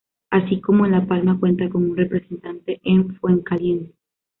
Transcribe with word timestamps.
Así 0.31 0.59
como 0.61 0.87
en 0.87 0.93
La 0.93 1.05
Palma 1.05 1.39
cuenta 1.39 1.69
con 1.69 1.83
un 1.91 1.95
representante 1.95 2.81
en 2.83 3.15
Fuencaliente. 3.17 3.93